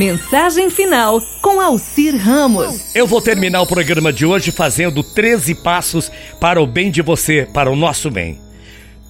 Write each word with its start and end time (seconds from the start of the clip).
Mensagem 0.00 0.70
final 0.70 1.20
com 1.42 1.60
Alcir 1.60 2.16
Ramos. 2.16 2.96
Eu 2.96 3.06
vou 3.06 3.20
terminar 3.20 3.60
o 3.60 3.66
programa 3.66 4.10
de 4.10 4.24
hoje 4.24 4.50
fazendo 4.50 5.02
13 5.02 5.56
passos 5.56 6.10
para 6.40 6.58
o 6.58 6.66
bem 6.66 6.90
de 6.90 7.02
você, 7.02 7.46
para 7.52 7.70
o 7.70 7.76
nosso 7.76 8.10
bem. 8.10 8.40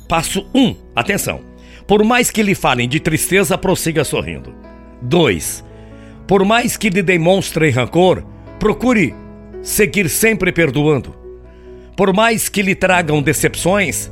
Passo 0.08 0.45
1. 0.53 0.74
Atenção. 0.96 1.42
Por 1.87 2.03
mais 2.03 2.29
que 2.29 2.42
lhe 2.42 2.56
falem 2.56 2.88
de 2.88 2.98
tristeza, 2.98 3.56
prossiga 3.56 4.03
sorrindo. 4.03 4.53
2. 5.00 5.64
Por 6.26 6.45
mais 6.45 6.76
que 6.76 6.91
lhe 6.91 7.04
demonstrem 7.04 7.70
rancor, 7.70 8.25
procure 8.59 9.14
seguir 9.62 10.11
sempre 10.11 10.50
perdoando. 10.50 11.14
Por 11.96 12.12
mais 12.12 12.48
que 12.48 12.62
lhe 12.62 12.75
tragam 12.75 13.22
decepções, 13.22 14.11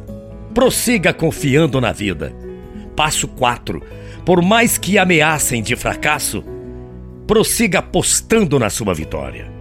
prossiga 0.54 1.12
confiando 1.12 1.80
na 1.80 1.90
vida. 1.90 2.32
Passo 2.95 3.26
4. 3.26 3.82
Por 4.24 4.40
mais 4.40 4.79
que 4.79 4.96
ameacem 4.96 5.60
de 5.60 5.74
fracasso, 5.74 6.45
prossiga 7.29 7.80
apostando 7.80 8.59
na 8.59 8.70
sua 8.70 8.95
vitória. 8.95 9.52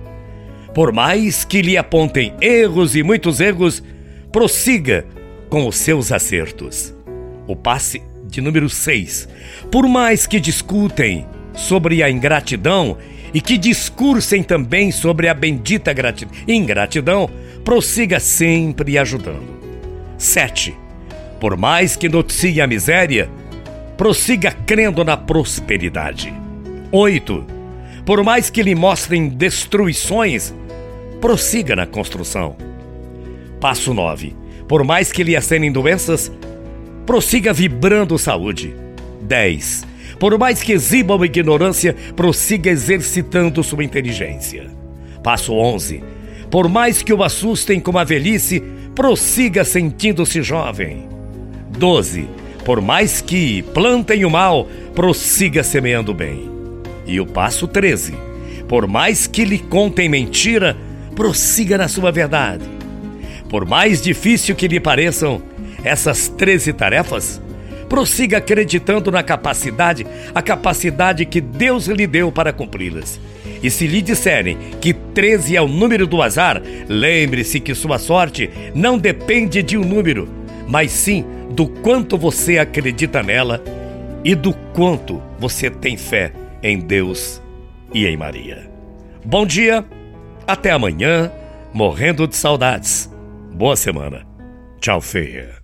Por 0.73 0.94
mais 0.94 1.44
que 1.44 1.62
lhe 1.62 1.76
apontem 1.76 2.34
erros 2.40 2.95
e 2.95 3.03
muitos 3.03 3.41
erros, 3.41 3.84
prossiga 4.31 5.05
com 5.49 5.67
os 5.67 5.76
seus 5.76 6.13
acertos. 6.13 6.95
O 7.45 7.57
passe 7.57 8.02
de 8.26 8.40
número 8.40 8.70
6. 8.70 9.27
Por 9.70 9.85
mais 9.85 10.26
que 10.26 10.40
discutem 10.40 11.27
sobre 11.53 12.02
a 12.02 12.09
ingratidão 12.09 12.98
e 13.34 13.41
que 13.41 13.57
discursem 13.57 14.43
também 14.43 14.90
sobre 14.90 15.27
a 15.27 15.34
bendita 15.34 15.91
gratidão, 15.91 16.34
ingratidão, 16.48 17.29
prossiga 17.65 18.18
sempre 18.18 18.98
ajudando. 18.98 19.57
7. 20.18 20.73
Por 21.38 21.57
mais 21.57 21.98
que 21.98 22.07
noticie 22.07 22.62
a 22.62 22.68
miséria, 22.68 23.29
prossiga 23.98 24.54
crendo 24.54 25.04
na 25.04 25.18
prosperidade. 25.18 26.34
8. 26.93 27.56
Por 28.07 28.23
mais 28.23 28.49
que 28.49 28.63
lhe 28.63 28.73
mostrem 28.73 29.27
destruições, 29.27 30.55
prossiga 31.20 31.76
na 31.76 31.85
construção. 31.85 32.55
Passo 33.59 33.93
9. 33.93 34.34
Por 34.65 34.82
mais 34.85 35.12
que 35.12 35.26
lhe 35.26 35.35
acenem 35.35 35.70
doenças, 35.70 36.32
prossiga 37.05 37.51
vibrando 37.51 38.17
saúde. 38.17 38.73
10. 39.23 39.85
Por 40.21 40.37
mais 40.40 40.63
que 40.63 40.71
exibam 40.71 41.26
ignorância, 41.26 41.93
prossiga 42.15 42.70
exercitando 42.70 43.62
sua 43.62 43.84
inteligência. 43.84 44.71
Passo 45.21 45.54
11. 45.54 46.01
Por 46.49 46.70
mais 46.70 47.01
que 47.01 47.12
o 47.12 47.21
assustem 47.21 47.77
com 47.77 47.98
a 47.98 48.05
velhice, 48.05 48.63
prossiga 48.95 49.65
sentindo-se 49.65 50.41
jovem. 50.41 51.10
12. 51.77 52.29
Por 52.63 52.79
mais 52.79 53.20
que 53.20 53.63
plantem 53.73 54.23
o 54.23 54.29
mal, 54.29 54.65
prossiga 54.95 55.62
semeando 55.62 56.13
bem. 56.13 56.57
E 57.08 57.22
o 57.22 57.26
passo 57.26 57.68
13. 57.68 58.13
Por 58.68 58.86
mais 58.86 59.26
que 59.26 59.46
lhe 59.46 59.58
contem 59.58 60.10
mentira, 60.10 60.76
prossiga 61.16 61.77
na 61.77 61.88
sua 61.88 62.12
verdade. 62.12 62.66
Por 63.50 63.66
mais 63.66 64.02
difícil 64.02 64.56
que 64.56 64.68
lhe 64.68 64.80
pareçam 64.80 65.41
essas 65.84 66.28
13 66.28 66.74
tarefas, 66.74 67.41
prossiga 67.88 68.40
acreditando 68.40 69.09
na 69.09 69.24
capacidade, 69.24 70.06
a 70.35 70.41
capacidade 70.41 71.25
que 71.25 71.40
Deus 71.40 71.88
lhe 71.88 72.06
deu 72.06 72.30
para 72.30 72.52
cumpri-las. 72.52 73.19
E 73.63 73.72
se 73.72 73.88
lhe 73.88 74.02
disserem 74.02 74.58
que 74.81 74.94
13 74.94 75.56
é 75.56 75.62
o 75.62 75.68
número 75.68 76.06
do 76.06 76.22
azar, 76.22 76.62
lembre-se 76.90 77.62
que 77.62 77.74
sua 77.74 77.97
sorte 77.97 78.50
não 78.75 78.97
depende 78.97 79.63
de 79.63 79.78
um 79.78 79.84
número, 79.84 80.28
mas 80.68 80.91
sim 80.91 81.25
do 81.52 81.68
quanto 81.68 82.18
você 82.18 82.58
acredita 82.58 83.24
nela 83.24 83.63
e 84.24 84.35
do 84.35 84.53
quanto 84.74 85.24
você 85.40 85.69
tem 85.69 85.96
fé 85.96 86.34
em 86.62 86.80
Deus 86.80 87.41
e 87.94 88.06
em 88.06 88.18
Maria. 88.18 88.69
Bom 89.24 89.46
dia, 89.46 89.86
até 90.46 90.72
amanhã, 90.72 91.31
morrendo 91.74 92.28
de 92.28 92.36
saudades. 92.36 93.12
Boa 93.53 93.75
semana. 93.75 94.25
Tchau, 94.79 95.01
feia. 95.01 95.57